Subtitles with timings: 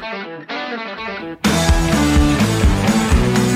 [0.00, 1.44] Thank
[2.04, 2.09] you.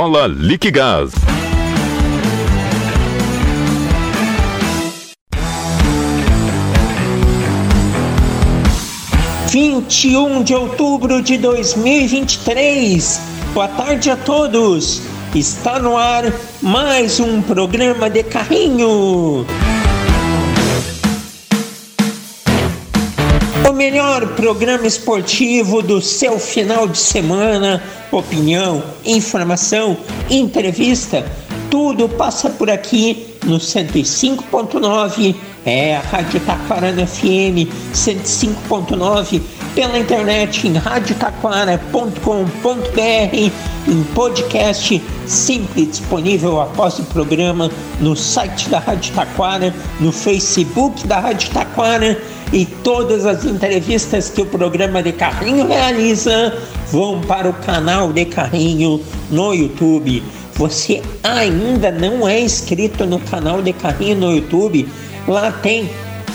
[0.00, 1.10] Viola Liquigás.
[9.50, 13.20] Vinte e um de outubro de dois mil e vinte e três.
[13.52, 15.02] Boa tarde a todos.
[15.34, 16.32] Está no ar
[16.62, 19.44] mais um programa de carrinho.
[23.80, 27.82] Melhor programa esportivo do seu final de semana.
[28.12, 29.96] Opinião, informação,
[30.28, 31.24] entrevista,
[31.70, 39.40] tudo passa por aqui no 105.9, é a Rádio Taquarana FM 105.9,
[39.74, 43.50] pela internet em radiotaquara.com.br,
[43.88, 51.20] em podcast sempre disponível após o programa no site da Rádio Taquara, no Facebook da
[51.20, 52.20] Rádio Taquara
[52.52, 56.58] e todas as entrevistas que o programa de carrinho realiza
[56.90, 60.22] vão para o canal de carrinho no YouTube.
[60.54, 64.88] Você ainda não é inscrito no canal de carrinho no YouTube?
[65.26, 65.88] Lá tem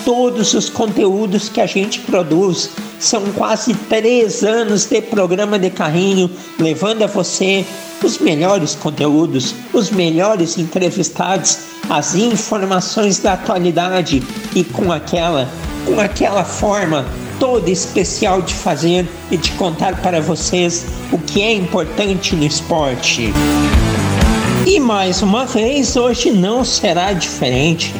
[0.06, 2.70] todos os conteúdos que a gente produz.
[3.06, 7.64] São quase três anos de programa de carrinho, levando a você
[8.04, 14.24] os melhores conteúdos, os melhores entrevistados, as informações da atualidade
[14.56, 15.48] e com aquela,
[15.86, 17.06] com aquela forma
[17.40, 23.32] toda especial de fazer e de contar para vocês o que é importante no esporte.
[24.66, 27.94] E mais uma vez, hoje não será diferente,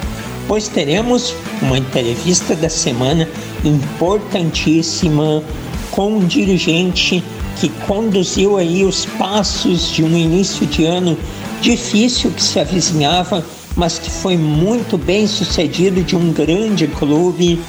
[0.48, 3.28] pois teremos uma entrevista da semana
[3.64, 5.44] importantíssima
[5.92, 7.24] com um dirigente
[7.60, 11.18] que conduziu aí os passos de um início de ano
[11.62, 13.44] difícil que se avizinhava,
[13.76, 17.60] mas que foi muito bem sucedido de um grande clube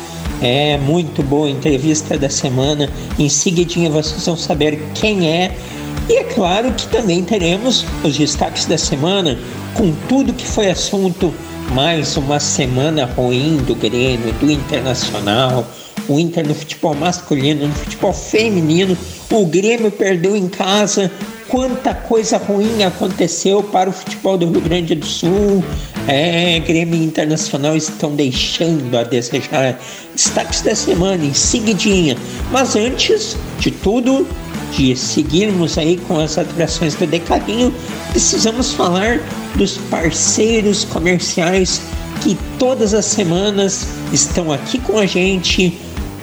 [0.42, 2.90] é muito boa a entrevista da semana.
[3.18, 5.56] Em seguidinha vocês vão saber quem é.
[6.08, 9.38] E é claro que também teremos os destaques da semana
[9.74, 11.32] com tudo que foi assunto.
[11.72, 15.66] Mais uma semana ruim do Grêmio, do Internacional,
[16.08, 18.96] o Inter no futebol masculino, no futebol feminino.
[19.30, 21.10] O Grêmio perdeu em casa.
[21.48, 25.62] Quanta coisa ruim aconteceu para o futebol do Rio Grande do Sul.
[26.08, 29.78] É, Grêmio Internacional estão deixando a desejar.
[30.14, 32.16] Destaques da semana em seguidinha.
[32.50, 34.26] Mas antes de tudo,
[34.72, 37.74] de seguirmos aí com as atrações do Decadinho,
[38.10, 39.20] precisamos falar
[39.54, 41.80] dos parceiros comerciais
[42.22, 45.78] que todas as semanas estão aqui com a gente,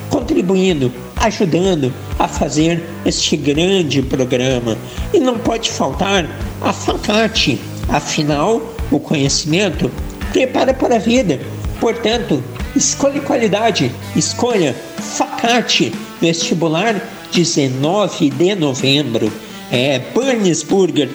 [0.09, 4.77] contribuindo, ajudando a fazer este grande programa.
[5.13, 6.27] E não pode faltar
[6.61, 8.61] a Facate, afinal,
[8.91, 9.89] o conhecimento
[10.31, 11.39] prepara para a vida.
[11.79, 12.43] Portanto,
[12.75, 15.91] escolha qualidade, escolha Facate
[16.23, 19.29] Vestibular 19 de novembro.
[19.69, 21.09] É Burns Burger.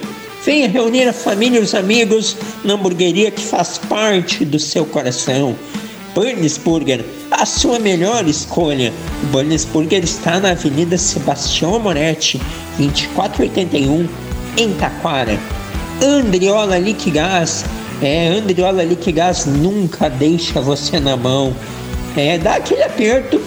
[0.45, 5.55] Venha reunir a família e os amigos na hamburgueria que faz parte do seu coração.
[6.13, 8.93] Burns Burger, a sua melhor escolha.
[9.23, 12.39] O Burns Burger está na Avenida Sebastião Moretti,
[12.77, 14.07] 2481,
[14.57, 15.39] em Taquara.
[16.03, 17.65] Andriola Liquigás.
[17.99, 21.55] É, Andriola Liquigás nunca deixa você na mão.
[22.15, 23.41] É, dá aquele aperto,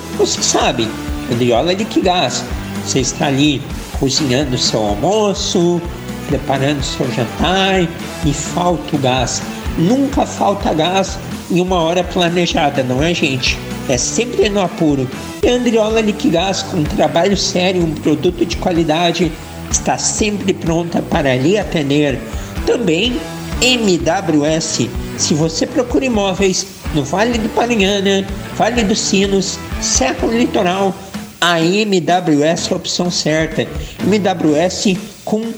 [1.32, 1.34] você sabe.
[1.34, 2.44] Andriola Liquigás.
[2.84, 3.62] Você está ali
[3.98, 5.81] cozinhando seu almoço,
[6.28, 7.88] preparando seu jantar
[8.25, 9.43] e falta o gás.
[9.78, 11.19] Nunca falta gás
[11.50, 13.59] em uma hora planejada, não é, gente?
[13.88, 15.09] É sempre no apuro.
[15.43, 19.31] E Andriola Liquigás, com um trabalho sério, um produto de qualidade,
[19.70, 22.19] está sempre pronta para lhe atender.
[22.67, 23.17] Também
[23.61, 24.88] MWS.
[25.17, 28.26] Se você procura imóveis no Vale do Paranhana,
[28.56, 30.94] Vale dos Sinos, Serra Litoral,
[31.42, 33.66] a MWS é a opção certa.
[34.06, 35.52] MWS com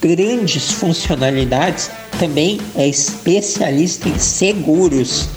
[0.00, 1.90] grandes funcionalidades,
[2.20, 5.28] também é especialista em seguros.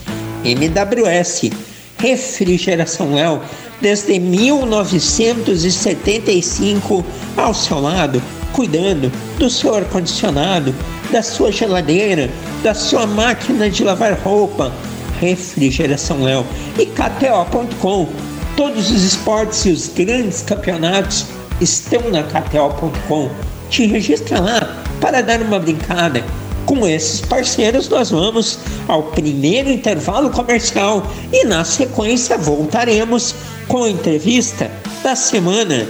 [0.45, 1.49] MWS
[1.97, 3.41] Refrigeração Léo
[3.81, 7.03] desde 1975
[7.35, 8.21] ao seu lado,
[8.53, 10.75] cuidando do seu ar-condicionado,
[11.11, 12.29] da sua geladeira,
[12.61, 14.71] da sua máquina de lavar roupa.
[15.19, 16.45] Refrigeração Léo
[16.77, 18.28] e KTO.com.
[18.59, 21.27] Todos os esportes e os grandes campeonatos
[21.61, 23.29] estão na KTO.com.
[23.69, 26.21] Te registra lá para dar uma brincada.
[26.65, 33.33] Com esses parceiros, nós vamos ao primeiro intervalo comercial e, na sequência, voltaremos
[33.65, 34.69] com a entrevista
[35.01, 35.87] da semana.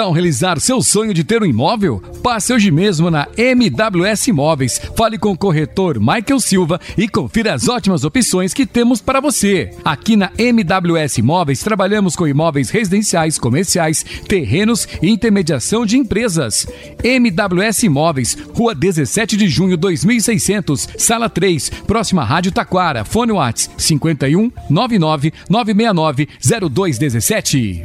[0.00, 2.00] tal realizar seu sonho de ter um imóvel?
[2.22, 4.80] Passe hoje mesmo na MWS Imóveis.
[4.94, 9.70] Fale com o corretor Michael Silva e confira as ótimas opções que temos para você.
[9.82, 16.66] Aqui na MWS Imóveis trabalhamos com imóveis residenciais, comerciais, terrenos e intermediação de empresas.
[17.02, 23.04] MWS Imóveis, Rua 17 de Junho 2600, Sala 3, próxima Rádio Taquara.
[23.04, 26.28] Fone Whats 51 99 969
[26.70, 27.84] 0217.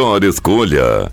[0.00, 1.12] melhor escolha.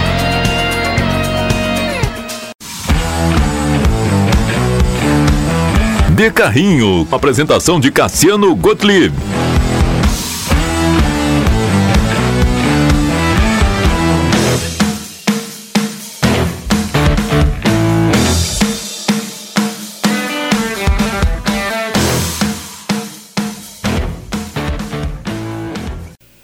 [6.11, 7.07] De Carrinho.
[7.11, 9.13] Apresentação de Cassiano Gottlieb.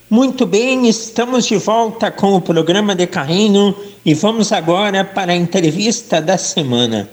[0.10, 5.36] Muito bem, estamos de volta com o programa de Carrinho e vamos agora para a
[5.36, 7.10] entrevista da semana.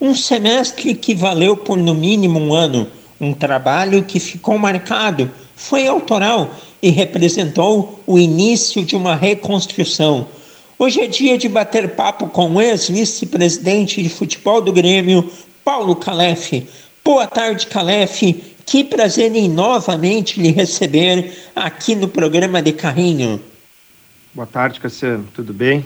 [0.00, 2.86] Um semestre que valeu por no mínimo um ano,
[3.20, 10.28] um trabalho que ficou marcado, foi autoral e representou o início de uma reconstrução.
[10.78, 15.28] Hoje é dia de bater papo com o ex-vice-presidente de futebol do Grêmio,
[15.64, 16.64] Paulo Calef.
[17.04, 18.22] Boa tarde, Calef.
[18.64, 23.42] Que prazer em novamente lhe receber aqui no programa de Carrinho.
[24.32, 25.26] Boa tarde, Cassiano.
[25.34, 25.84] Tudo bem?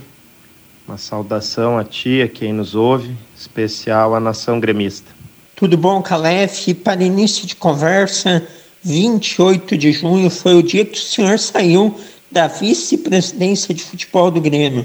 [0.86, 5.10] Uma saudação a ti, a quem nos ouve, especial à nação gremista.
[5.54, 6.74] Tudo bom, Calef?
[6.74, 8.46] Para início de conversa,
[8.82, 11.94] 28 de junho foi o dia que o senhor saiu
[12.30, 14.84] da vice-presidência de futebol do Grêmio.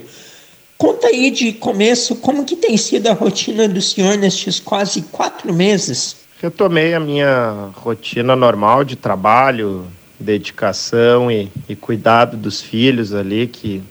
[0.78, 5.52] Conta aí de começo como que tem sido a rotina do senhor nestes quase quatro
[5.52, 6.18] meses.
[6.40, 9.88] Retomei a minha rotina normal de trabalho,
[10.20, 13.82] dedicação e, e cuidado dos filhos ali, que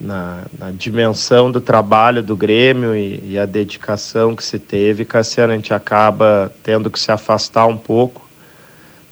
[0.00, 5.52] na, na, dimensão do trabalho do Grêmio e, e, a dedicação que se teve, Cassiano,
[5.52, 8.28] a gente acaba tendo que se afastar um pouco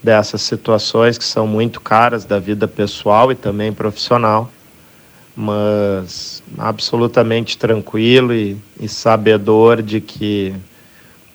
[0.03, 4.51] dessas situações que são muito caras da vida pessoal e também profissional,
[5.37, 10.55] mas absolutamente tranquilo e, e sabedor de que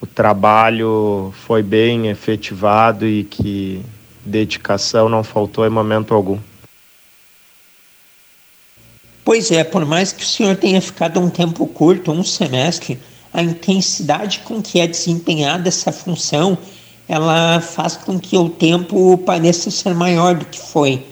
[0.01, 3.81] o trabalho foi bem efetivado e que
[4.25, 6.39] dedicação não faltou em momento algum.
[9.25, 12.99] Pois é, por mais que o senhor tenha ficado um tempo curto, um semestre,
[13.33, 16.57] a intensidade com que é desempenhada essa função,
[17.07, 21.05] ela faz com que o tempo pareça ser maior do que foi.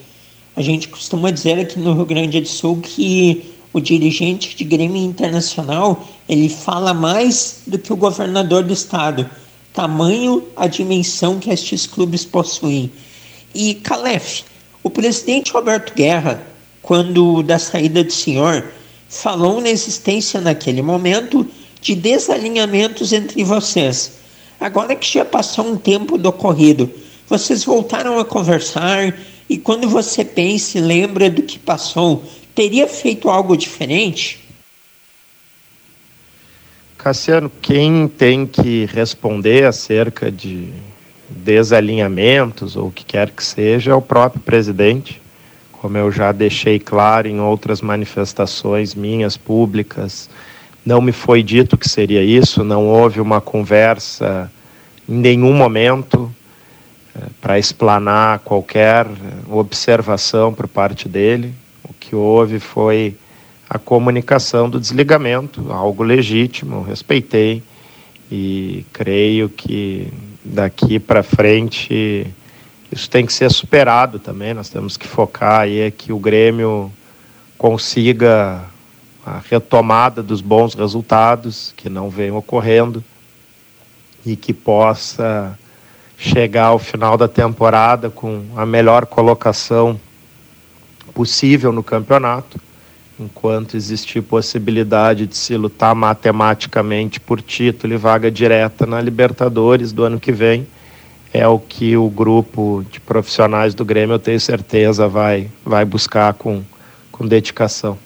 [0.55, 5.01] A gente costuma dizer aqui no Rio Grande do Sul que o dirigente de Grêmio
[5.01, 9.29] Internacional, ele fala mais do que o governador do estado.
[9.73, 12.91] Tamanho a dimensão que estes clubes possuem.
[13.55, 14.43] E Calef,
[14.83, 16.50] o presidente Roberto Guerra,
[16.91, 18.65] quando da saída do senhor,
[19.07, 21.47] falou na existência naquele momento
[21.79, 24.19] de desalinhamentos entre vocês.
[24.59, 26.91] Agora que já passou um tempo do ocorrido,
[27.29, 29.17] vocês voltaram a conversar
[29.49, 34.41] e quando você pensa e lembra do que passou, teria feito algo diferente?
[36.97, 40.67] Cassiano, quem tem que responder acerca de
[41.29, 45.20] desalinhamentos ou o que quer que seja é o próprio presidente
[45.81, 50.29] como eu já deixei claro em outras manifestações minhas públicas,
[50.85, 54.51] não me foi dito que seria isso, não houve uma conversa
[55.09, 56.31] em nenhum momento
[57.15, 59.07] eh, para explanar qualquer
[59.49, 61.51] observação por parte dele.
[61.83, 63.15] O que houve foi
[63.67, 67.63] a comunicação do desligamento, algo legítimo, respeitei
[68.31, 70.07] e creio que
[70.45, 72.27] daqui para frente
[72.91, 74.53] isso tem que ser superado também.
[74.53, 76.91] Nós temos que focar aí é que o Grêmio
[77.57, 78.63] consiga
[79.25, 83.03] a retomada dos bons resultados que não vem ocorrendo
[84.25, 85.57] e que possa
[86.17, 89.99] chegar ao final da temporada com a melhor colocação
[91.13, 92.59] possível no campeonato,
[93.19, 100.03] enquanto existir possibilidade de se lutar matematicamente por título e vaga direta na Libertadores do
[100.03, 100.67] ano que vem
[101.33, 106.33] é o que o grupo de profissionais do Grêmio, eu tenho certeza, vai, vai buscar
[106.33, 106.61] com,
[107.11, 107.97] com dedicação.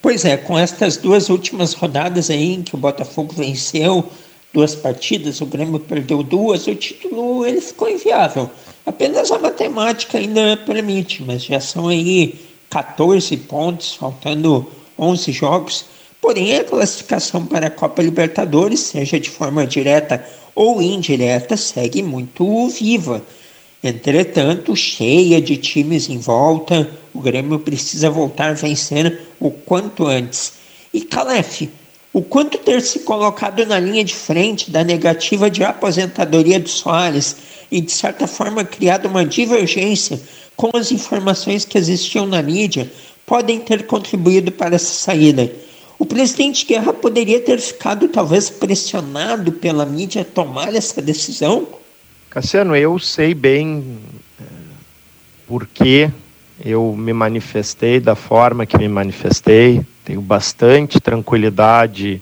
[0.00, 4.04] Pois é, com estas duas últimas rodadas aí em que o Botafogo venceu
[4.52, 8.50] duas partidas, o Grêmio perdeu duas, o título ele ficou inviável.
[8.84, 12.34] Apenas a matemática ainda permite, mas já são aí
[12.68, 14.66] 14 pontos, faltando
[14.98, 15.84] 11 jogos.
[16.20, 22.68] Porém, a classificação para a Copa Libertadores, seja de forma direta ou indireta segue muito
[22.68, 23.22] viva.
[23.82, 30.52] Entretanto, cheia de times em volta, o Grêmio precisa voltar vencendo o quanto antes.
[30.94, 31.68] E Calef,
[32.12, 37.36] o quanto ter se colocado na linha de frente da negativa de aposentadoria do Soares
[37.70, 40.20] e, de certa forma, criado uma divergência
[40.54, 42.90] com as informações que existiam na mídia,
[43.26, 45.50] podem ter contribuído para essa saída.
[46.02, 51.68] O presidente Guerra poderia ter ficado talvez pressionado pela mídia a tomar essa decisão?
[52.28, 54.00] Cassiano, eu sei bem
[54.40, 54.44] é,
[55.46, 56.10] por que
[56.64, 59.86] eu me manifestei da forma que me manifestei.
[60.04, 62.20] Tenho bastante tranquilidade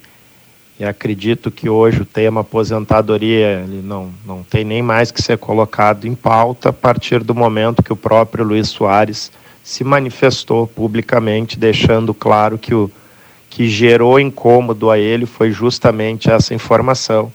[0.79, 6.05] e acredito que hoje o tema aposentadoria não, não tem nem mais que ser colocado
[6.05, 9.31] em pauta a partir do momento que o próprio Luiz Soares
[9.63, 12.91] se manifestou publicamente, deixando claro que o
[13.51, 17.31] que gerou incômodo a ele foi justamente essa informação.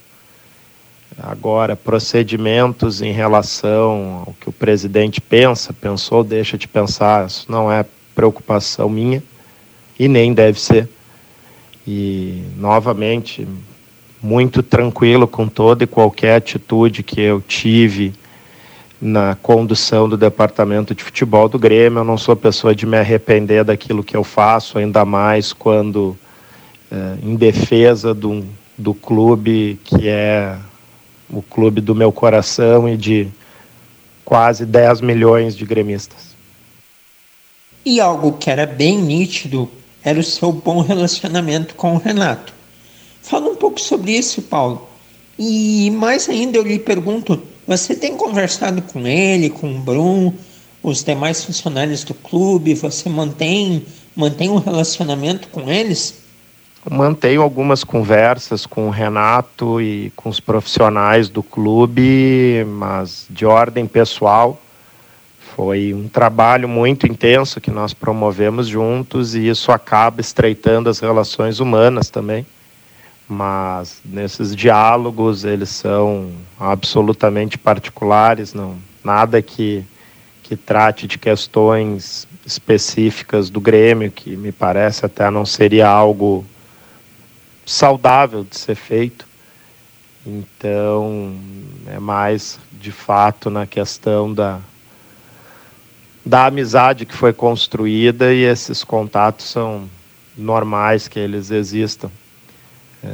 [1.18, 7.70] Agora, procedimentos em relação ao que o presidente pensa, pensou, deixa de pensar, isso não
[7.70, 9.23] é preocupação minha
[9.99, 10.88] e nem deve ser.
[11.87, 13.46] E, novamente,
[14.23, 18.14] muito tranquilo com toda e qualquer atitude que eu tive
[19.00, 22.00] na condução do departamento de futebol do Grêmio.
[22.00, 26.17] Eu não sou pessoa de me arrepender daquilo que eu faço, ainda mais quando
[26.91, 28.45] é, em defesa do,
[28.76, 30.57] do clube que é
[31.29, 33.29] o clube do meu coração e de
[34.25, 36.37] quase 10 milhões de gremistas.
[37.85, 39.71] E algo que era bem nítido
[40.03, 42.55] era o seu bom relacionamento com o Renato.
[43.23, 44.88] Fala um pouco sobre isso, Paulo.
[45.38, 50.32] E mais ainda eu lhe pergunto você tem conversado com ele, com o Brum,
[50.82, 52.75] os demais funcionários do clube?
[52.75, 56.26] Você mantém, mantém um relacionamento com eles?
[56.90, 63.87] mantenho algumas conversas com o Renato e com os profissionais do clube, mas de ordem
[63.87, 64.61] pessoal.
[65.56, 71.61] Foi um trabalho muito intenso que nós promovemos juntos e isso acaba estreitando as relações
[71.61, 72.46] humanas também.
[73.28, 79.85] Mas nesses diálogos eles são absolutamente particulares, não nada que
[80.47, 86.47] que trate de questões específicas do Grêmio, que me parece até não seria algo
[87.64, 89.26] saudável de ser feito.
[90.25, 91.37] Então,
[91.88, 94.61] é mais de fato na questão da,
[96.25, 99.88] da amizade que foi construída e esses contatos são
[100.38, 102.09] normais que eles existam.
[103.05, 103.09] É,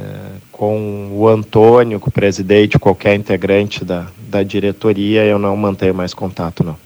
[0.51, 6.13] com o Antônio, com o presidente, qualquer integrante da, da diretoria, eu não mantenho mais
[6.13, 6.77] contato, não.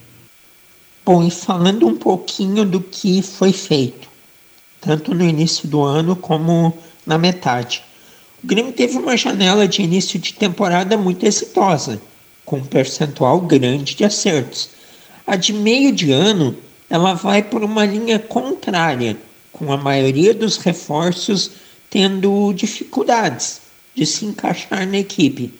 [1.05, 4.09] Bom, e falando um pouquinho do que foi feito,
[4.81, 7.81] tanto no início do ano como na metade.
[8.43, 12.01] O Grêmio teve uma janela de início de temporada muito exitosa,
[12.43, 14.69] com um percentual grande de acertos.
[15.25, 16.57] A de meio de ano,
[16.89, 19.17] ela vai por uma linha contrária,
[19.51, 21.51] com a maioria dos reforços
[21.89, 23.61] tendo dificuldades
[23.95, 25.53] de se encaixar na equipe.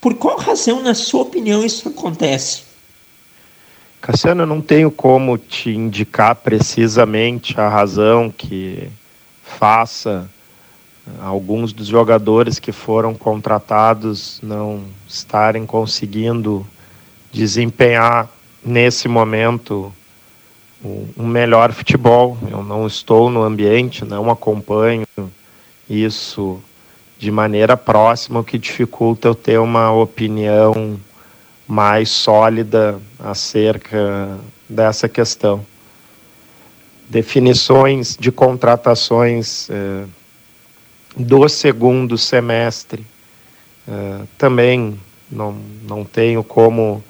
[0.00, 2.62] Por qual razão, na sua opinião, isso acontece?
[4.00, 8.88] Cassiano, eu não tenho como te indicar precisamente a razão que
[9.42, 10.30] faça
[11.20, 16.66] alguns dos jogadores que foram contratados não estarem conseguindo
[17.32, 18.28] desempenhar
[18.64, 19.92] nesse momento
[21.16, 22.36] um melhor futebol.
[22.50, 25.06] Eu não estou no ambiente, não acompanho
[25.88, 26.60] isso
[27.18, 31.00] de maneira próxima, o que dificulta eu ter uma opinião
[31.66, 34.38] mais sólida acerca
[34.68, 35.64] dessa questão.
[37.08, 40.04] Definições de contratações eh,
[41.16, 43.06] do segundo semestre.
[43.88, 45.00] Uh, também
[45.30, 47.02] não, não tenho como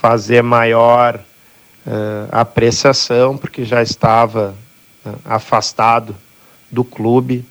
[0.00, 1.16] fazer maior
[1.86, 4.54] uh, apreciação, porque já estava
[5.04, 6.14] uh, afastado
[6.70, 7.44] do clube.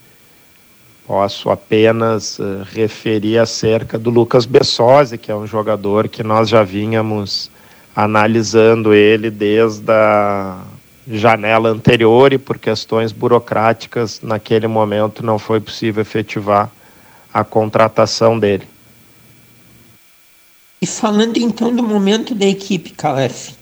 [1.07, 2.39] Posso apenas
[2.73, 7.51] referir acerca do Lucas Bessosi, que é um jogador que nós já vínhamos
[7.95, 10.63] analisando ele desde a
[11.07, 16.71] janela anterior e por questões burocráticas naquele momento não foi possível efetivar
[17.31, 18.67] a contratação dele.
[20.81, 23.53] E falando então do momento da equipe, Calef,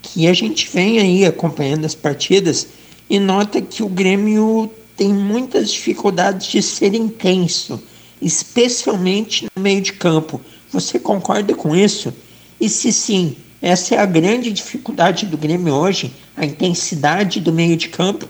[0.00, 2.68] que a gente vem aí acompanhando as partidas
[3.08, 7.82] e nota que o Grêmio tem muitas dificuldades de ser intenso,
[8.20, 10.40] especialmente no meio de campo.
[10.72, 12.14] Você concorda com isso?
[12.58, 17.76] E se sim, essa é a grande dificuldade do Grêmio hoje, a intensidade do meio
[17.76, 18.28] de campo.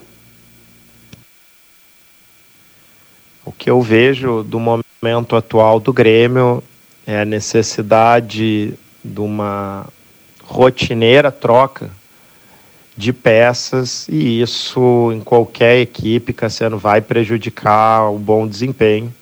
[3.45, 6.63] O que eu vejo do momento atual do Grêmio
[7.07, 8.75] é a necessidade
[9.05, 9.87] de uma
[10.43, 11.91] rotineira troca
[12.97, 19.13] de peças e isso em qualquer equipe, Cassiano, vai prejudicar o bom desempenho.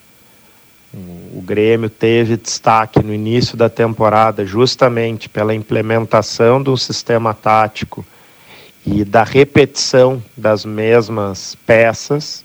[1.34, 8.06] O Grêmio teve destaque no início da temporada justamente pela implementação do sistema tático
[8.86, 12.44] e da repetição das mesmas peças,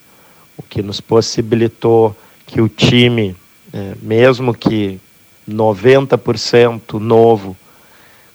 [0.57, 2.15] o que nos possibilitou
[2.47, 3.35] que o time,
[3.71, 4.99] é, mesmo que
[5.47, 7.55] 90% novo,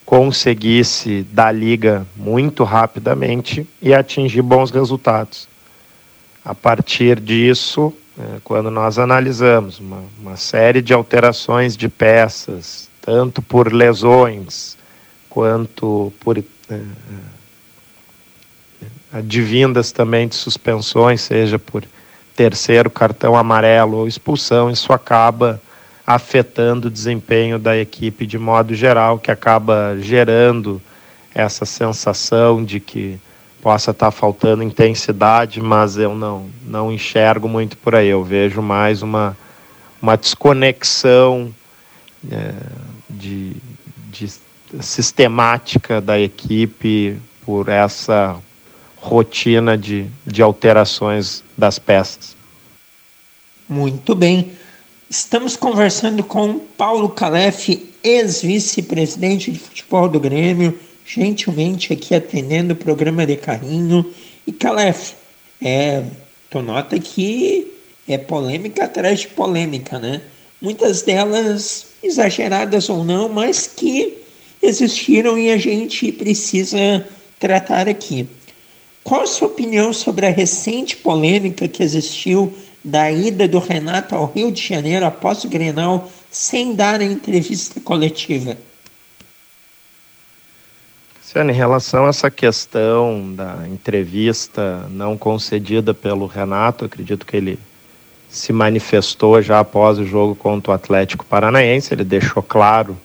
[0.04, 5.48] conseguisse dar liga muito rapidamente e atingir bons resultados.
[6.44, 13.40] A partir disso, é, quando nós analisamos uma, uma série de alterações de peças, tanto
[13.40, 14.76] por lesões
[15.28, 16.80] quanto por é, é,
[19.12, 21.82] advindas também de suspensões, seja por
[22.36, 25.60] terceiro cartão amarelo ou expulsão, isso acaba
[26.06, 30.80] afetando o desempenho da equipe de modo geral, que acaba gerando
[31.34, 33.18] essa sensação de que
[33.62, 38.08] possa estar faltando intensidade, mas eu não, não enxergo muito por aí.
[38.08, 39.36] Eu vejo mais uma,
[40.02, 41.52] uma desconexão
[42.30, 42.52] é,
[43.08, 43.56] de,
[44.10, 44.30] de
[44.80, 48.36] sistemática da equipe por essa
[48.96, 52.36] rotina de, de alterações das peças.
[53.68, 54.52] Muito bem.
[55.08, 63.26] Estamos conversando com Paulo Calef, ex-vice-presidente de futebol do Grêmio, gentilmente aqui atendendo o programa
[63.26, 64.10] de carinho.
[64.46, 65.12] E Calef,
[65.62, 66.02] é,
[66.48, 67.70] tu nota que
[68.08, 70.22] é polêmica atrás de polêmica, né?
[70.60, 74.16] Muitas delas exageradas ou não, mas que
[74.62, 77.06] existiram e a gente precisa
[77.38, 78.26] tratar aqui.
[79.02, 84.26] Qual a sua opinião sobre a recente polêmica que existiu da ida do Renato ao
[84.26, 88.56] Rio de Janeiro após o Grenal sem dar a entrevista coletiva?
[91.36, 97.58] Em relação a essa questão da entrevista não concedida pelo Renato, acredito que ele
[98.28, 101.92] se manifestou já após o jogo contra o Atlético Paranaense.
[101.92, 102.96] Ele deixou claro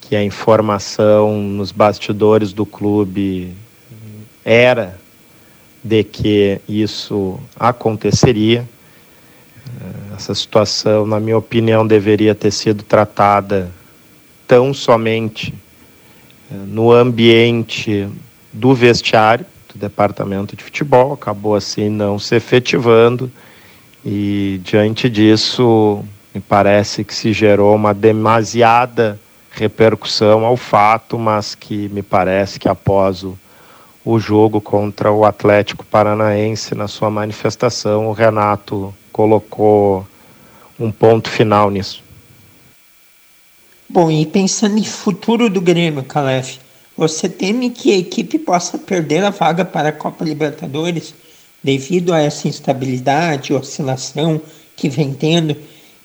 [0.00, 3.54] que a informação nos bastidores do clube
[4.42, 4.98] era
[5.84, 8.66] de que isso aconteceria.
[10.16, 13.70] Essa situação, na minha opinião, deveria ter sido tratada
[14.46, 15.54] tão somente
[16.50, 18.08] eh, no ambiente
[18.52, 23.30] do vestiário do departamento de futebol, acabou assim não se efetivando
[24.04, 26.04] e diante disso
[26.34, 29.18] me parece que se gerou uma demasiada
[29.50, 33.38] repercussão ao fato, mas que me parece que após o,
[34.04, 40.06] o jogo contra o Atlético Paranaense na sua manifestação, o Renato colocou
[40.78, 42.02] um ponto final nisso.
[43.88, 46.58] Bom, e pensando em futuro do Grêmio, Calef,
[46.96, 51.14] você teme que a equipe possa perder a vaga para a Copa Libertadores
[51.62, 54.40] devido a essa instabilidade, oscilação
[54.76, 55.56] que vem tendo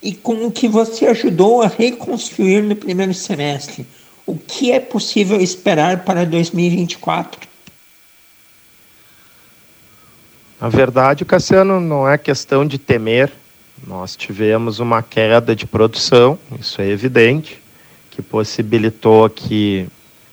[0.02, 3.86] e com o que você ajudou a reconstruir no primeiro semestre?
[4.26, 7.55] O que é possível esperar para 2024?
[10.60, 13.32] Na verdade, Cassiano, não é questão de temer.
[13.86, 17.62] Nós tivemos uma queda de produção, isso é evidente
[18.10, 19.88] que possibilitou que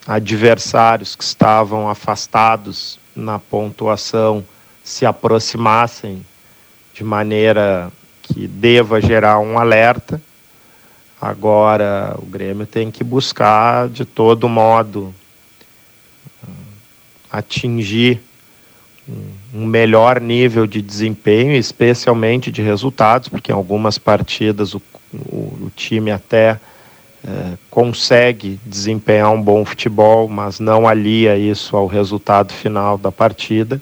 [0.07, 4.45] adversários que estavam afastados na pontuação
[4.85, 6.25] se aproximassem
[6.95, 7.91] de maneira
[8.23, 10.23] que deva gerar um alerta.
[11.21, 15.13] Agora o Grêmio tem que buscar de todo modo
[17.31, 18.21] atingir
[19.53, 25.73] um melhor nível de desempenho, especialmente de resultados, porque em algumas partidas o, o, o
[25.75, 26.59] time até
[27.25, 33.81] é, consegue desempenhar um bom futebol, mas não alia isso ao resultado final da partida.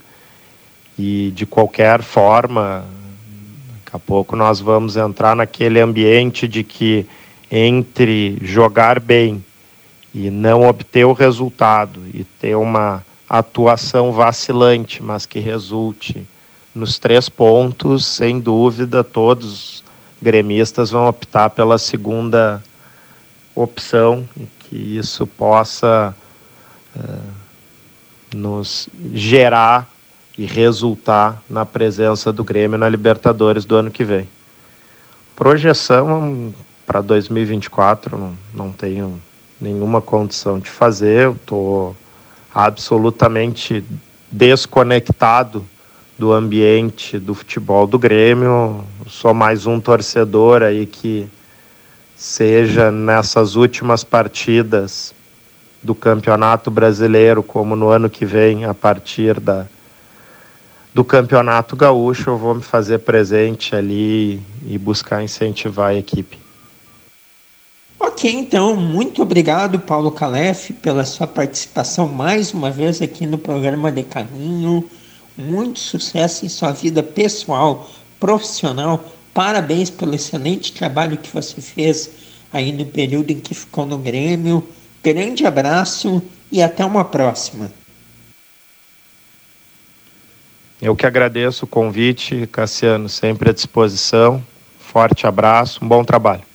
[0.98, 2.84] E de qualquer forma,
[3.84, 7.06] daqui a pouco nós vamos entrar naquele ambiente de que
[7.50, 9.42] entre jogar bem
[10.14, 16.26] e não obter o resultado e ter uma atuação vacilante, mas que resulte
[16.74, 19.84] nos três pontos, sem dúvida, todos os
[20.20, 22.62] gremistas vão optar pela segunda
[23.54, 26.14] opção que isso possa
[26.96, 29.88] uh, nos gerar
[30.36, 34.28] e resultar na presença do Grêmio na Libertadores do ano que vem.
[35.36, 36.52] Projeção
[36.84, 39.20] para 2024 não, não tenho
[39.60, 41.96] nenhuma condição de fazer, estou
[42.54, 43.84] absolutamente
[44.30, 45.64] desconectado
[46.18, 51.28] do ambiente do futebol do Grêmio, sou mais um torcedor aí que
[52.14, 55.14] seja nessas últimas partidas
[55.82, 59.66] do Campeonato Brasileiro, como no ano que vem, a partir da,
[60.92, 66.38] do Campeonato Gaúcho, eu vou me fazer presente ali e buscar incentivar a equipe.
[68.00, 73.92] Ok, então, muito obrigado, Paulo Calef, pela sua participação mais uma vez aqui no programa
[73.92, 74.88] de Caminho.
[75.36, 82.10] Muito sucesso em sua vida pessoal, profissional Parabéns pelo excelente trabalho que você fez
[82.52, 84.66] aí no período em que ficou no Grêmio.
[85.02, 87.70] Grande abraço e até uma próxima.
[90.82, 94.42] Eu que agradeço o convite, Cassiano, sempre à disposição.
[94.78, 96.49] Forte abraço, um bom trabalho.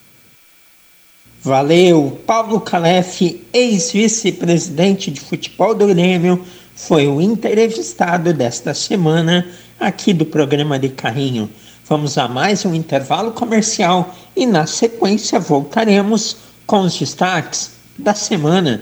[1.46, 2.20] Valeu!
[2.26, 6.44] Pablo Calef, ex-vice-presidente de futebol do Grêmio,
[6.76, 9.48] foi o entrevistado desta semana
[9.80, 11.48] aqui do programa de Carrinho.
[11.88, 18.82] Vamos a mais um intervalo comercial e na sequência voltaremos com os destaques da semana.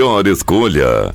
[0.00, 1.14] melhor escolha.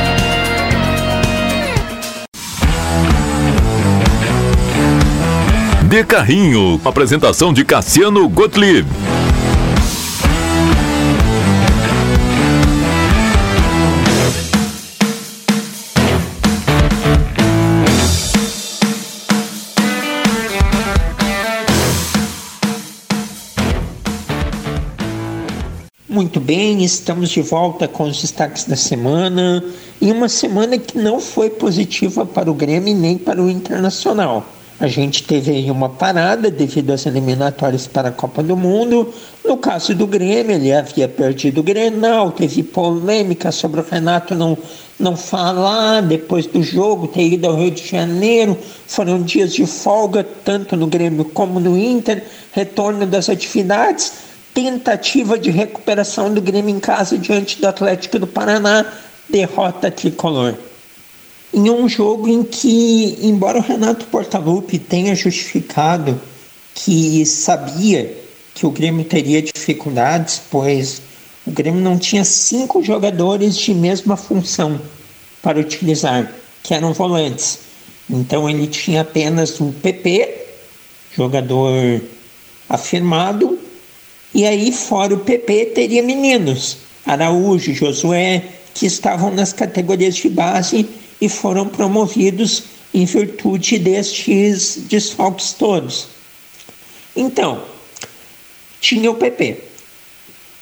[5.91, 6.79] De Carrinho.
[6.85, 8.87] Apresentação de Cassiano Gottlieb.
[26.07, 29.61] Muito bem, estamos de volta com os destaques da semana.
[30.01, 34.60] Em uma semana que não foi positiva para o Grêmio nem para o Internacional.
[34.81, 39.13] A gente teve aí uma parada devido às eliminatórias para a Copa do Mundo.
[39.45, 44.57] No caso do Grêmio, ele havia perdido o Grenal, teve polêmica sobre o Renato não,
[44.99, 48.57] não falar depois do jogo, ter ido ao Rio de Janeiro.
[48.87, 52.23] Foram dias de folga, tanto no Grêmio como no Inter.
[52.51, 54.11] Retorno das atividades,
[54.51, 58.83] tentativa de recuperação do Grêmio em casa diante do Atlético do Paraná,
[59.29, 60.55] derrota tricolor
[61.53, 66.19] em um jogo em que, embora o Renato Portaluppi tenha justificado
[66.73, 68.17] que sabia
[68.53, 71.01] que o Grêmio teria dificuldades, pois
[71.45, 74.79] o Grêmio não tinha cinco jogadores de mesma função
[75.41, 76.31] para utilizar,
[76.63, 77.59] que eram volantes.
[78.09, 80.45] Então ele tinha apenas o PP,
[81.15, 82.01] jogador
[82.69, 83.59] afirmado,
[84.33, 90.87] e aí fora o PP teria meninos, Araújo, Josué, que estavam nas categorias de base
[91.21, 96.07] e foram promovidos em virtude destes desfalques todos.
[97.15, 97.63] Então,
[98.81, 99.59] tinha o PP.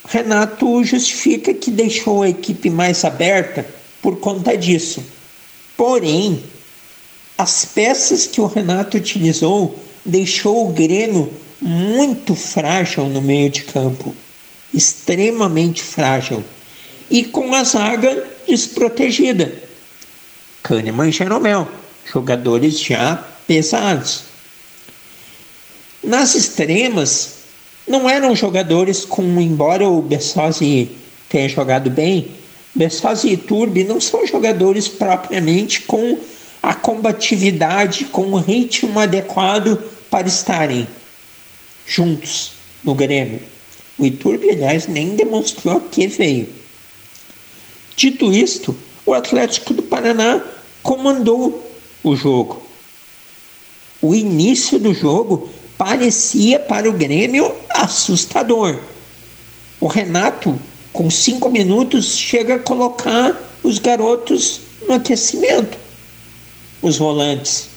[0.05, 3.65] Renato justifica que deixou a equipe mais aberta
[4.01, 5.03] por conta disso.
[5.77, 6.43] Porém,
[7.37, 14.15] as peças que o Renato utilizou deixou o Grêmio muito frágil no meio de campo,
[14.73, 16.43] extremamente frágil,
[17.09, 19.68] e com a zaga desprotegida.
[20.69, 21.67] Kahneman e Jeromel,
[22.05, 23.15] jogadores já
[23.47, 24.25] pesados.
[26.03, 27.37] Nas extremas,
[27.87, 30.91] não eram jogadores com, embora o Bessosi
[31.27, 32.27] tenha jogado bem,
[32.75, 36.19] Bessosi e Turbi não são jogadores propriamente com
[36.61, 40.87] a combatividade com o ritmo adequado para estarem
[41.87, 42.51] juntos
[42.83, 43.41] no Grêmio.
[43.97, 46.47] O Iturbe, aliás, nem demonstrou que veio.
[47.95, 50.41] Dito isto, o Atlético do Paraná
[50.81, 51.63] comandou
[52.03, 52.61] o jogo.
[54.01, 58.79] O início do jogo parecia para o Grêmio assustador.
[59.79, 60.57] O Renato,
[60.91, 65.77] com cinco minutos, chega a colocar os garotos no aquecimento,
[66.81, 67.69] os volantes.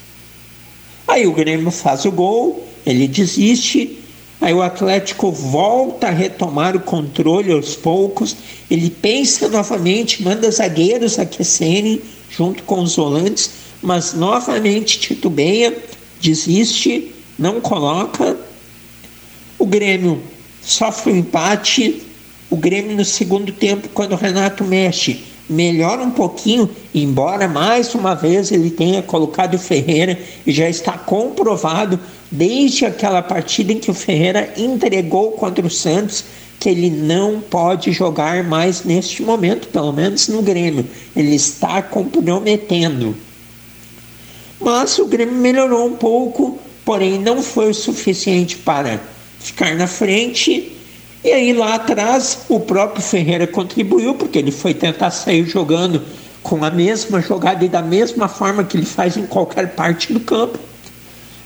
[1.07, 4.03] Aí o Grêmio faz o gol, ele desiste
[4.43, 8.35] Aí o Atlético volta a retomar o controle aos poucos.
[8.69, 12.03] Ele pensa novamente, manda zagueiros aquecerem
[12.37, 13.51] junto com os volantes,
[13.83, 15.77] mas novamente titubeia,
[16.21, 18.37] desiste, não coloca.
[19.59, 20.23] O Grêmio
[20.63, 22.03] sofre um empate.
[22.49, 28.15] O Grêmio no segundo tempo, quando o Renato mexe, melhora um pouquinho, embora mais uma
[28.15, 31.99] vez ele tenha colocado o Ferreira e já está comprovado
[32.31, 36.25] desde aquela partida em que o Ferreira entregou contra o Santos
[36.63, 40.87] que ele não pode jogar mais neste momento, pelo menos no Grêmio.
[41.17, 43.17] Ele está comprometendo.
[44.61, 49.01] Mas o Grêmio melhorou um pouco, porém não foi o suficiente para
[49.41, 50.71] ficar na frente
[51.25, 56.01] e aí lá atrás o próprio Ferreira contribuiu, porque ele foi tentar sair jogando
[56.45, 60.21] com a mesma jogada e da mesma forma que ele faz em qualquer parte do
[60.21, 60.61] campo.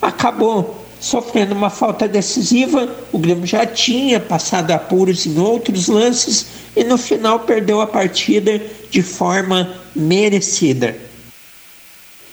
[0.02, 6.84] Acabou sofrendo uma falta decisiva, o Grêmio já tinha passado apuros em outros lances e
[6.84, 10.96] no final perdeu a partida de forma merecida.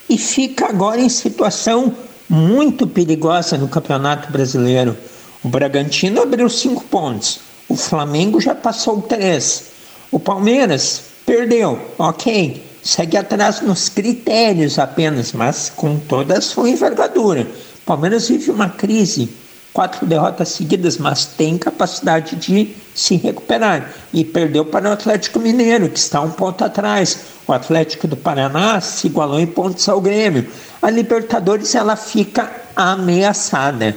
[0.10, 1.96] E fica agora em situação
[2.30, 4.98] muito perigosa no Campeonato Brasileiro
[5.44, 7.42] o Bragantino abriu cinco pontos.
[7.68, 9.66] O Flamengo já passou três.
[10.10, 11.78] O Palmeiras perdeu.
[11.98, 12.64] Ok.
[12.82, 17.46] Segue atrás nos critérios apenas, mas com toda a sua envergadura.
[17.86, 19.30] Palmeiras vive uma crise.
[19.74, 23.92] Quatro derrotas seguidas, mas tem capacidade de se recuperar.
[24.14, 27.18] E perdeu para o Atlético Mineiro, que está um ponto atrás.
[27.48, 30.48] O Atlético do Paraná se igualou em pontos ao Grêmio.
[30.82, 33.96] A Libertadores ela fica ameaçada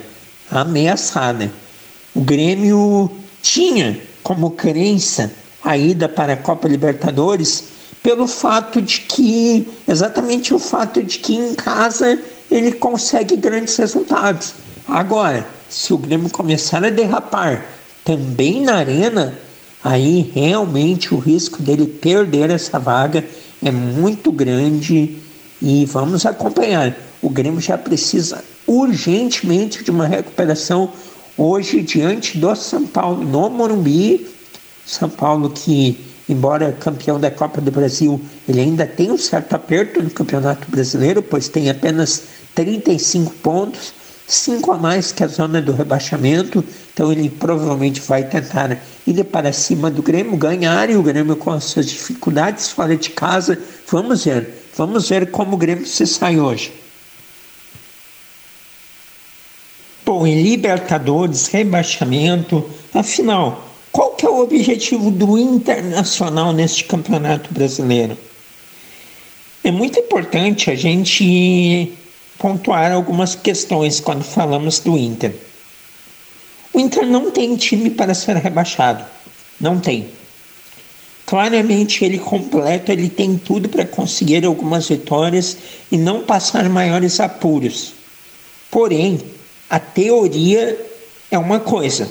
[0.51, 1.51] ameaçada.
[2.15, 3.11] O Grêmio
[3.43, 7.65] tinha como crença a ida para a Copa Libertadores
[8.03, 12.19] pelo fato de que, exatamente o fato de que em casa
[12.51, 14.55] ele consegue grandes resultados.
[14.89, 17.65] Agora, se o Grêmio começar a derrapar
[18.05, 19.37] também na arena,
[19.83, 23.25] aí realmente o risco dele perder essa vaga
[23.65, 25.19] é muito grande
[25.61, 26.97] e vamos acompanhar.
[27.21, 30.93] O Grêmio já precisa urgentemente de uma recuperação
[31.37, 34.27] hoje diante do São Paulo no Morumbi.
[34.85, 40.03] São Paulo que, embora campeão da Copa do Brasil, ele ainda tem um certo aperto
[40.03, 42.23] no Campeonato Brasileiro, pois tem apenas
[42.57, 43.93] 35 pontos,
[44.27, 49.53] 5 a mais que a zona do rebaixamento, então ele provavelmente vai tentar ir para
[49.53, 53.61] cima do Grêmio, ganhar e o Grêmio com as suas dificuldades fora de casa.
[53.89, 56.73] Vamos ver, vamos ver como o Grêmio se sai hoje.
[60.05, 68.17] Bom, em Libertadores, rebaixamento, afinal, qual que é o objetivo do Internacional neste Campeonato Brasileiro?
[69.63, 71.93] É muito importante a gente
[72.39, 75.35] pontuar algumas questões quando falamos do Inter.
[76.73, 79.05] O Inter não tem time para ser rebaixado,
[79.61, 80.09] não tem.
[81.25, 85.57] Claramente ele completo, ele tem tudo para conseguir algumas vitórias
[85.91, 87.95] e não passar maiores apuros.
[88.71, 89.21] Porém,
[89.69, 90.79] a teoria
[91.31, 92.09] é uma coisa,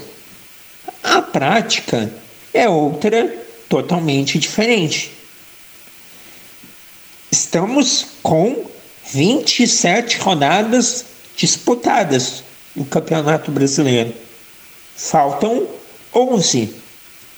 [1.02, 2.12] a prática
[2.54, 5.12] é outra totalmente diferente.
[7.32, 8.66] Estamos com
[9.12, 12.44] 27 rodadas disputadas
[12.76, 14.13] no Campeonato Brasileiro.
[14.96, 15.68] Faltam
[16.13, 16.74] 11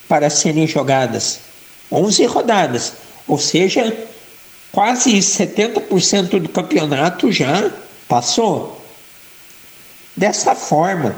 [0.08, 1.40] para serem jogadas.
[1.92, 2.94] 11 rodadas,
[3.28, 3.96] ou seja,
[4.72, 7.72] quase 70% do campeonato já
[8.08, 8.82] passou.
[10.16, 11.16] Dessa forma,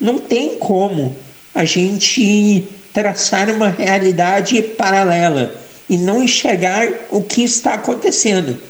[0.00, 1.16] não tem como
[1.54, 5.54] a gente traçar uma realidade paralela
[5.88, 8.69] e não enxergar o que está acontecendo.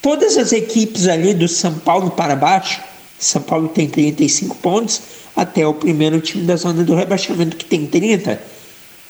[0.00, 2.80] Todas as equipes ali do São Paulo para baixo,
[3.18, 5.00] São Paulo tem 35 pontos,
[5.34, 8.40] até o primeiro time da zona do rebaixamento que tem 30.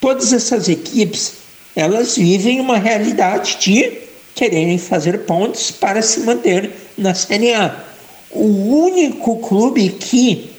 [0.01, 1.35] Todas essas equipes,
[1.75, 3.99] elas vivem uma realidade de
[4.35, 7.85] quererem fazer pontos para se manter na Série A.
[8.31, 10.51] O único clube que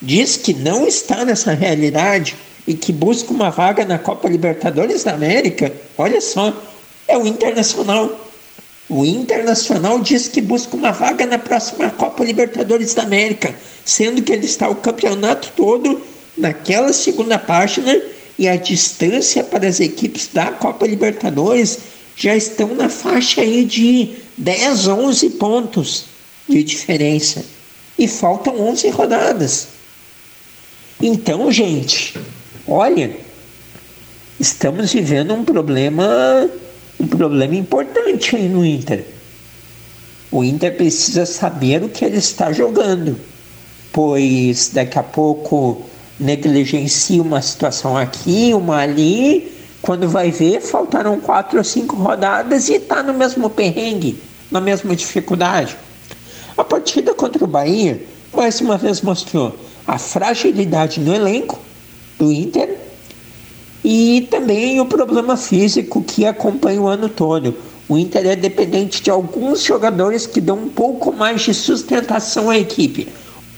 [0.00, 2.36] diz que não está nessa realidade
[2.66, 6.52] e que busca uma vaga na Copa Libertadores da América, olha só,
[7.06, 8.25] é o Internacional.
[8.88, 14.32] O Internacional diz que busca uma vaga na próxima Copa Libertadores da América, sendo que
[14.32, 16.00] ele está o campeonato todo
[16.36, 18.00] naquela segunda página
[18.38, 21.78] e a distância para as equipes da Copa Libertadores
[22.16, 26.04] já estão na faixa aí de 10, 11 pontos
[26.48, 27.44] de diferença.
[27.98, 29.68] E faltam 11 rodadas.
[31.02, 32.14] Então, gente,
[32.68, 33.16] olha,
[34.38, 36.48] estamos vivendo um problema
[36.98, 39.04] um problema importante aí no Inter.
[40.30, 43.16] O Inter precisa saber o que ele está jogando,
[43.92, 45.82] pois daqui a pouco
[46.18, 52.74] negligencia uma situação aqui, uma ali, quando vai ver, faltaram quatro ou cinco rodadas e
[52.74, 54.20] está no mesmo perrengue,
[54.50, 55.76] na mesma dificuldade.
[56.56, 59.54] A partida contra o Bahia, mais uma vez mostrou
[59.86, 61.58] a fragilidade no elenco
[62.18, 62.85] do Inter
[63.88, 67.54] e também o problema físico que acompanha o ano todo.
[67.88, 72.58] O Inter é dependente de alguns jogadores que dão um pouco mais de sustentação à
[72.58, 73.06] equipe.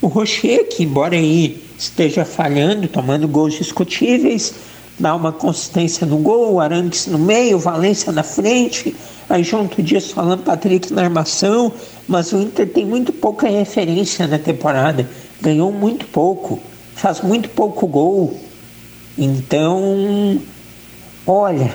[0.02, 4.52] O Rocher, que embora aí esteja falhando, tomando gols discutíveis,
[4.98, 8.94] dá uma consistência no gol, Arangues no meio, Valência na frente,
[9.30, 11.72] aí junto disso falando Patrick na armação,
[12.06, 15.08] mas o Inter tem muito pouca referência na temporada,
[15.40, 16.60] ganhou muito pouco,
[16.94, 18.38] faz muito pouco gol,
[19.18, 20.40] então,
[21.26, 21.74] olha,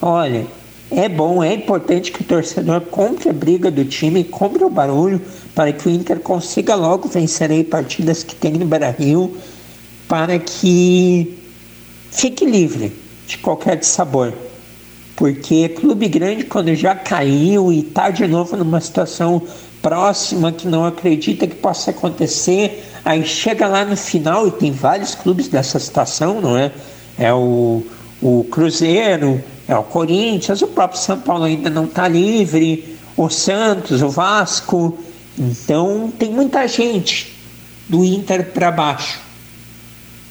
[0.00, 0.46] olha,
[0.90, 5.20] é bom, é importante que o torcedor compre a briga do time, compre o barulho,
[5.54, 9.36] para que o Inter consiga logo vencer aí partidas que tem no Beira-Rio,
[10.06, 11.36] para que
[12.12, 12.92] fique livre
[13.26, 14.32] de qualquer sabor.
[15.16, 19.42] Porque clube grande, quando já caiu e está de novo numa situação
[19.82, 25.14] próxima que não acredita que possa acontecer, aí chega lá no final e tem vários
[25.14, 26.70] clubes dessa situação, não é?
[27.18, 27.82] É o,
[28.20, 34.02] o Cruzeiro, é o Corinthians, o próprio São Paulo ainda não está livre, o Santos,
[34.02, 34.98] o Vasco.
[35.38, 37.34] Então tem muita gente
[37.88, 39.20] do Inter para baixo.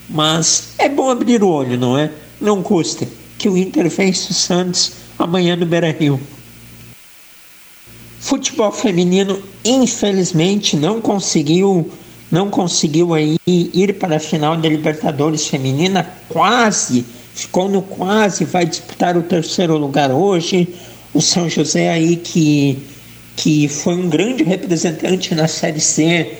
[0.07, 2.11] Mas é bom abrir o olho, não é?
[2.39, 3.07] Não custa.
[3.39, 6.21] Que o Inter vence o Santos amanhã no Beira Rio.
[8.19, 11.91] Futebol feminino, infelizmente, não conseguiu
[12.31, 18.65] não conseguiu aí ir para a final da Libertadores feminina, quase, ficou no quase, vai
[18.65, 20.67] disputar o terceiro lugar hoje.
[21.13, 22.77] O São José aí que,
[23.35, 26.33] que foi um grande representante na Série C,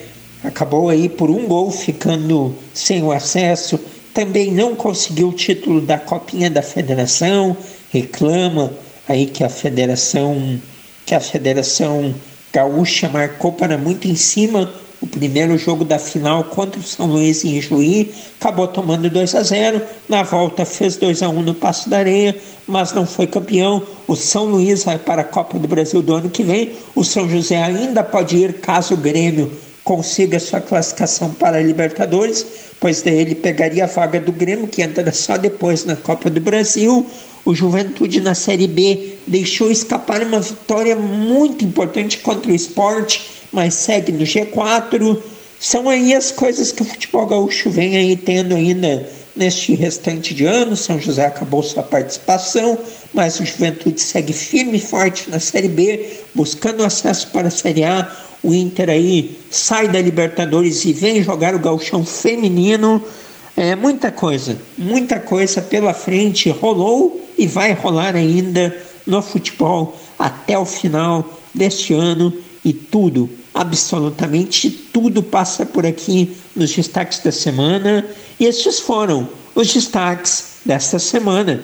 [0.43, 3.79] acabou aí por um gol ficando sem o acesso,
[4.13, 7.55] também não conseguiu o título da Copinha da Federação,
[7.91, 8.73] reclama
[9.07, 10.59] aí que a Federação
[11.05, 12.13] que a Federação
[12.51, 14.69] Gaúcha marcou para muito em cima
[15.01, 19.43] o primeiro jogo da final contra o São Luís em Juí, acabou tomando 2 a
[19.43, 19.81] 0.
[20.09, 22.35] Na volta fez 2 a 1 no Passo da Areia,
[22.67, 23.83] mas não foi campeão.
[24.07, 26.71] O São Luís vai para a Copa do Brasil do ano que vem.
[26.95, 29.51] O São José ainda pode ir caso o Grêmio
[29.87, 32.45] consiga sua classificação para a Libertadores,
[32.77, 36.41] pois daí ele pegaria a vaga do Grêmio, que entra só depois na Copa do
[36.41, 37.05] Brasil.
[37.45, 43.73] O Juventude na Série B deixou escapar uma vitória muito importante contra o esporte, mas
[43.73, 45.17] segue no G4.
[45.59, 50.45] São aí as coisas que o futebol gaúcho vem aí tendo ainda neste restante de
[50.45, 50.75] ano.
[50.75, 52.77] São José acabou sua participação,
[53.13, 57.83] mas o Juventude segue firme e forte na Série B, buscando acesso para a Série
[57.83, 58.09] A.
[58.43, 63.03] O Inter aí sai da Libertadores e vem jogar o gauchão feminino.
[63.55, 68.75] É muita coisa, muita coisa pela frente rolou e vai rolar ainda
[69.05, 72.31] no futebol até o final deste ano
[72.63, 78.05] e tudo, absolutamente tudo passa por aqui nos destaques da semana.
[78.39, 81.63] E estes foram os destaques desta semana.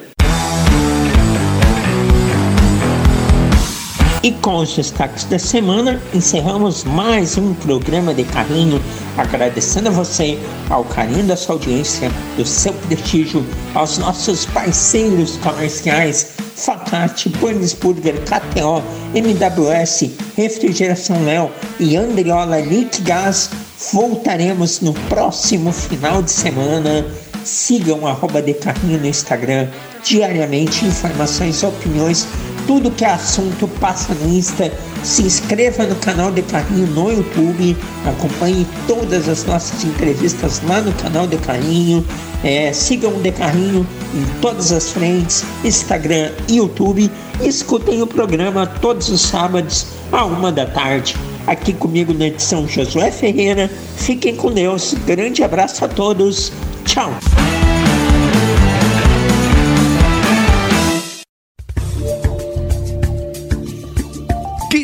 [4.24, 8.80] E com os destaques da semana, encerramos mais um programa de carrinho,
[9.18, 10.38] agradecendo a você,
[10.70, 18.82] ao carinho da sua audiência, do seu prestígio, aos nossos parceiros comerciais, Facate, Burger, KTO,
[19.14, 21.50] MWS, Refrigeração Léo
[21.80, 23.50] e Andriola Liquigás.
[23.92, 27.04] Voltaremos no próximo final de semana.
[27.44, 29.68] Sigam arroba de carrinho no Instagram,
[30.02, 32.26] diariamente informações e opiniões
[32.66, 34.72] tudo que é assunto passa no Insta.
[35.02, 37.76] Se inscreva no canal de Carrinho no YouTube.
[38.06, 42.04] Acompanhe todas as nossas entrevistas lá no canal de Carrinho.
[42.42, 47.10] É, sigam o De Carrinho em todas as frentes, Instagram e YouTube.
[47.40, 51.16] Escutem o programa todos os sábados, à uma da tarde.
[51.46, 53.70] Aqui comigo na edição Josué Ferreira.
[53.96, 54.94] Fiquem com Deus.
[55.06, 56.52] Grande abraço a todos.
[56.84, 57.12] Tchau.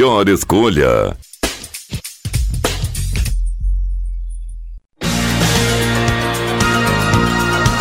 [0.00, 1.14] melhor escolha.